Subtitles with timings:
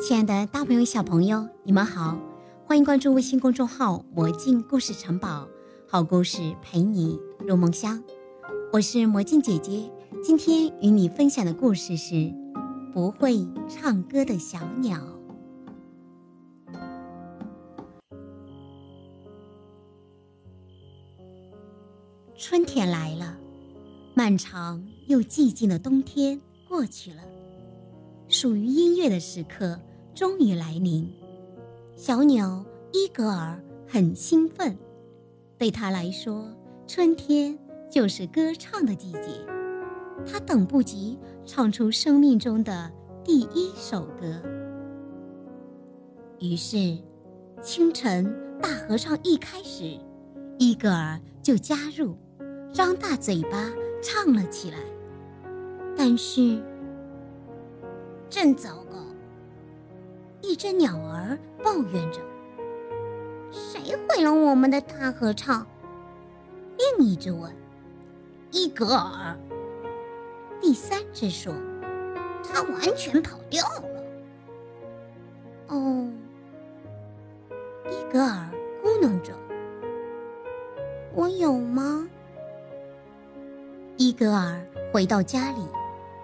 [0.00, 2.18] 亲爱的大朋友、小朋友，你们好，
[2.66, 5.48] 欢迎关注微信公众号“魔镜故事城堡”，
[5.88, 8.02] 好故事陪你入梦乡。
[8.72, 9.88] 我是魔镜姐姐，
[10.22, 12.14] 今天与你分享的故事是
[12.92, 14.98] 《不会唱歌的小鸟》。
[22.36, 23.38] 春天来了，
[24.12, 27.22] 漫长又寂静的冬天过去了。
[28.28, 29.78] 属于音乐的时刻
[30.14, 31.10] 终于来临，
[31.94, 34.76] 小鸟伊格尔很兴奋。
[35.58, 36.48] 对他来说，
[36.86, 37.58] 春天
[37.90, 39.28] 就是歌唱的季节。
[40.26, 42.90] 他等不及唱出生命中的
[43.24, 44.40] 第一首歌。
[46.40, 46.98] 于是，
[47.62, 49.98] 清晨大合唱一开始，
[50.58, 52.16] 伊格尔就加入，
[52.72, 53.70] 张大嘴巴
[54.02, 54.78] 唱了起来。
[55.96, 56.62] 但是，
[58.34, 58.98] 真糟糕！
[60.40, 62.20] 一只鸟儿抱怨着
[63.52, 65.64] ：“谁毁了我们的大合唱？”
[66.98, 67.54] 另一只问
[68.50, 69.38] ：“伊格尔。”
[70.60, 71.54] 第三只说
[72.42, 74.04] ：“他完全跑掉了。”
[75.70, 76.10] 哦，
[77.88, 78.50] 伊格尔
[78.82, 79.32] 咕哝着
[81.14, 82.10] ：“我有吗？”
[83.96, 84.60] 伊格尔
[84.92, 85.60] 回到家里，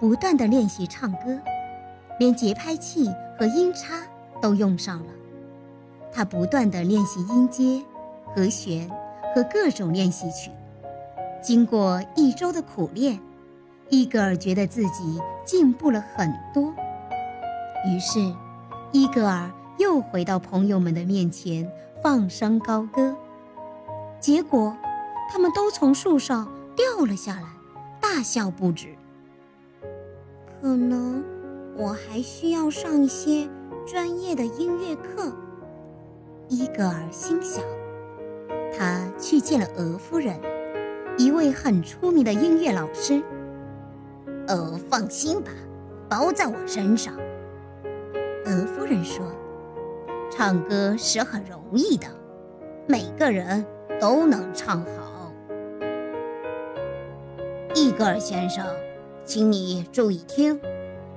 [0.00, 1.38] 不断的练习唱歌。
[2.18, 4.02] 连节拍器和音叉
[4.42, 5.06] 都用上了，
[6.12, 7.82] 他不断地练习音阶、
[8.34, 8.90] 和弦
[9.34, 10.50] 和各种练习曲。
[11.40, 13.20] 经过一周的苦练，
[13.88, 16.74] 伊格尔觉得自己进步了很多。
[17.86, 18.34] 于是，
[18.90, 21.70] 伊格尔又回到朋友们的面前
[22.02, 23.16] 放声高歌。
[24.18, 24.76] 结果，
[25.30, 27.46] 他们都从树上掉了下来，
[28.00, 28.88] 大笑不止。
[30.60, 31.37] 可能。
[31.78, 33.48] 我还需要上一些
[33.86, 35.32] 专业的音乐课，
[36.48, 37.62] 伊格尔心想。
[38.76, 40.36] 他去见了俄夫人，
[41.16, 43.22] 一位很出名的音乐老师。
[44.48, 45.52] 呃，放心吧，
[46.08, 47.14] 包在我身上。
[48.46, 49.24] 俄夫人说
[50.32, 52.08] ：“唱歌是很容易的，
[52.88, 53.64] 每个人
[54.00, 55.32] 都能唱好。”
[57.76, 58.66] 伊格尔先生，
[59.24, 60.60] 请你注意听。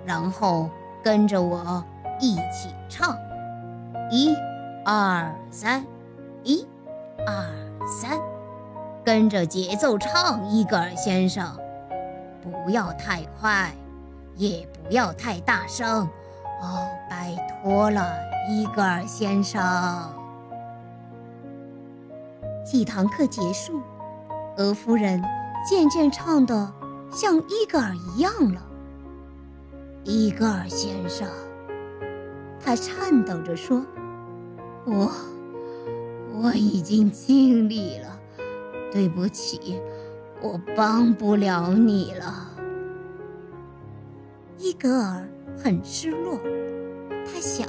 [0.05, 0.69] 然后
[1.03, 1.83] 跟着我
[2.19, 3.17] 一起唱，
[4.09, 4.35] 一、
[4.85, 5.85] 二、三，
[6.43, 6.65] 一、
[7.25, 7.45] 二、
[7.87, 8.19] 三，
[9.03, 11.57] 跟着节奏唱，伊格尔先生，
[12.41, 13.71] 不要太快，
[14.35, 16.07] 也不要太大声，
[16.61, 18.13] 哦，拜托了，
[18.49, 19.61] 伊格尔先生。
[22.63, 23.81] 几堂课结束，
[24.57, 25.21] 俄夫人
[25.67, 26.71] 渐渐唱得
[27.11, 28.61] 像伊格尔一样了。
[30.03, 31.27] 伊格尔先生，
[32.59, 33.85] 他颤抖着说
[34.83, 35.11] ：“我
[36.33, 38.19] 我已经尽力了，
[38.91, 39.79] 对不起，
[40.41, 42.49] 我帮不了你了。”
[44.57, 46.39] 伊格尔很失落，
[47.23, 47.67] 他想：“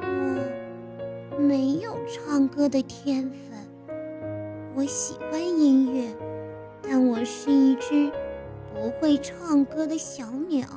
[0.00, 3.58] 我没有唱歌的天分，
[4.74, 6.16] 我喜欢音乐，
[6.80, 8.10] 但我是一只
[8.76, 10.68] 不会唱歌的小鸟。”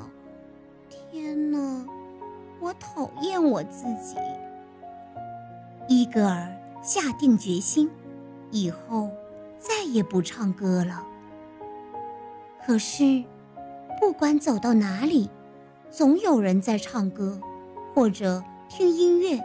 [0.90, 1.86] 天哪，
[2.62, 4.16] 我讨厌我自己。
[5.88, 7.90] 伊格尔下定决心，
[8.52, 9.10] 以后
[9.58, 11.06] 再也不唱歌了。
[12.66, 13.24] 可是，
[14.00, 15.30] 不管走到哪里，
[15.90, 17.40] 总有人在唱歌，
[17.94, 19.44] 或者听音乐。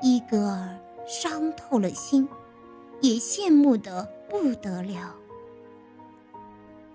[0.00, 2.28] 伊格尔伤透了心，
[3.00, 5.14] 也羡慕得不得了。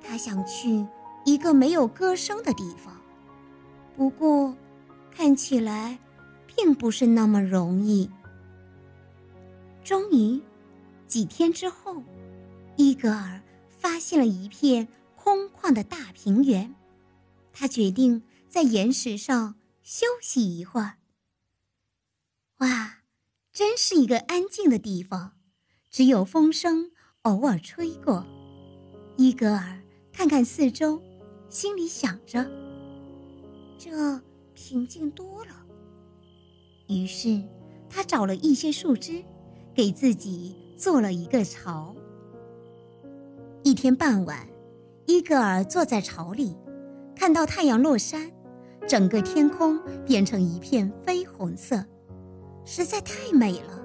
[0.07, 0.85] 他想去
[1.25, 3.01] 一个没有歌声的地方。
[3.95, 4.55] 不过，
[5.11, 5.97] 看起来
[6.45, 8.09] 并不是那么容易。
[9.83, 10.41] 终于，
[11.07, 12.03] 几天之后，
[12.75, 16.75] 伊格尔发现了一片空旷的大平原。
[17.53, 20.97] 他决定在岩石上休息一会儿。
[22.58, 22.97] 哇，
[23.53, 25.34] 真是一个安静的地方，
[25.90, 26.91] 只有风声
[27.22, 28.25] 偶尔吹过。
[29.17, 29.81] 伊格尔
[30.16, 31.02] 看看四周，
[31.50, 32.50] 心里想着。
[33.78, 34.22] 这
[34.53, 35.52] 平静多了。
[36.88, 37.44] 于是，
[37.90, 39.22] 他找了一些树枝，
[39.73, 41.94] 给自己做了一个巢。
[43.62, 44.47] 一天傍晚，
[45.06, 46.56] 伊格尔坐在巢里，
[47.14, 48.32] 看到太阳落山，
[48.88, 51.85] 整个天空变成一片绯红色，
[52.64, 53.84] 实在太美了。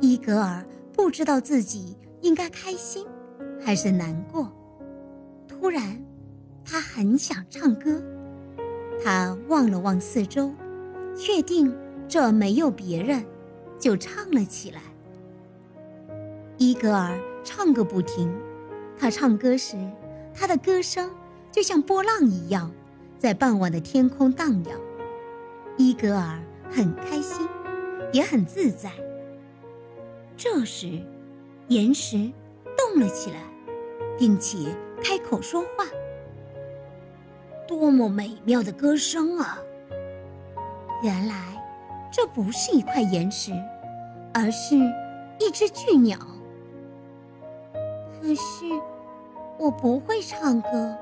[0.00, 3.06] 伊格尔不知道自己应该开心
[3.60, 4.52] 还是难过。
[5.62, 6.04] 突然，
[6.64, 8.02] 他很想唱歌。
[9.00, 10.52] 他望了望四周，
[11.16, 11.72] 确定
[12.08, 13.24] 这没有别人，
[13.78, 14.80] 就唱了起来。
[16.58, 18.28] 伊格尔唱个不停，
[18.98, 19.76] 他唱歌时，
[20.34, 21.08] 他的歌声
[21.52, 22.72] 就像波浪一样，
[23.16, 24.80] 在傍晚的天空荡漾。
[25.76, 27.46] 伊格尔很开心，
[28.12, 28.90] 也很自在。
[30.36, 31.00] 这时，
[31.68, 32.32] 岩石
[32.76, 33.36] 动了起来，
[34.18, 35.84] 并且开口说话。
[37.66, 39.58] 多么美妙的歌声啊！
[41.02, 41.34] 原来，
[42.12, 43.52] 这不是一块岩石，
[44.32, 44.76] 而是
[45.38, 46.18] 一只巨鸟。
[48.20, 48.64] 可是，
[49.58, 50.96] 我不会唱歌。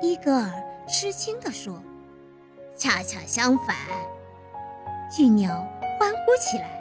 [0.00, 0.50] 伊格尔
[0.88, 1.80] 吃惊地说
[2.74, 3.76] ：“恰恰相反。”
[5.14, 5.54] 巨鸟
[5.98, 6.78] 欢呼起来：“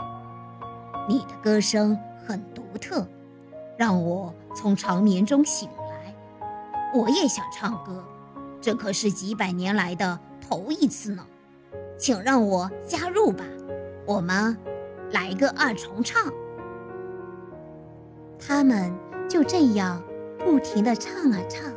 [1.07, 3.05] 你的歌声很独特，
[3.77, 6.15] 让我从长眠中醒来。
[6.93, 8.03] 我也想唱歌。”
[8.61, 11.25] 这可是几百年来的头一次呢，
[11.97, 13.43] 请让我加入吧，
[14.05, 14.55] 我们
[15.11, 16.31] 来个二重唱。
[18.37, 18.93] 他们
[19.27, 19.99] 就这样
[20.37, 21.73] 不停地唱啊唱，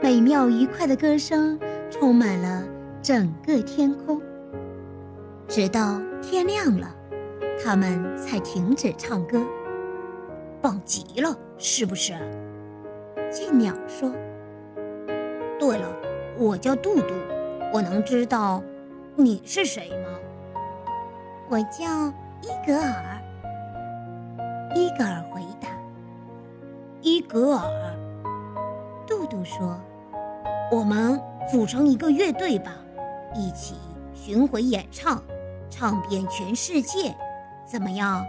[0.00, 1.58] 美妙愉快的歌声
[1.90, 2.62] 充满了
[3.02, 4.22] 整个天空。
[5.48, 6.94] 直到天亮了，
[7.60, 9.44] 他们才停止唱歌。
[10.60, 12.14] 棒极了，是不是？
[13.32, 14.12] 巨鸟说。
[15.58, 15.86] 对了，
[16.38, 17.14] 我叫杜杜，
[17.72, 18.62] 我能知道
[19.16, 20.08] 你是谁吗？
[21.48, 22.12] 我叫
[22.42, 23.18] 伊格尔。
[24.74, 25.68] 伊格尔回答。
[27.00, 27.96] 伊格尔，
[29.06, 29.78] 杜杜说
[30.70, 31.20] ：“我们
[31.50, 32.72] 组成一个乐队吧，
[33.34, 33.76] 一起
[34.14, 35.22] 巡回演唱，
[35.70, 37.14] 唱遍全世界，
[37.64, 38.24] 怎么样？”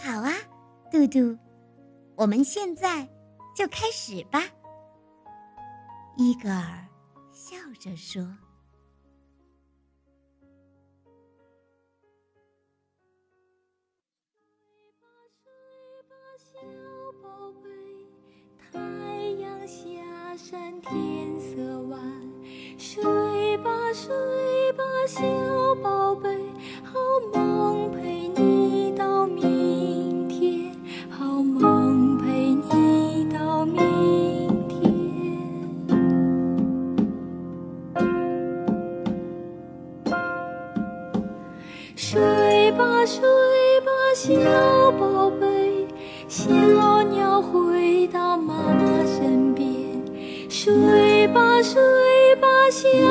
[0.00, 0.32] 好啊，
[0.92, 1.36] 杜杜，
[2.16, 3.06] 我们现在
[3.54, 4.40] 就开始吧。
[6.16, 6.86] 伊格尔
[7.32, 8.22] 笑着说
[14.38, 15.08] ：“睡吧，
[15.42, 15.50] 睡
[16.08, 16.58] 吧，小
[17.20, 17.68] 宝贝，
[18.72, 18.78] 太
[19.42, 21.17] 阳下山，天
[52.84, 53.07] 吧，